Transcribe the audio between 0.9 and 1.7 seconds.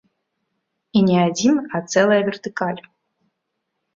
І не адзін,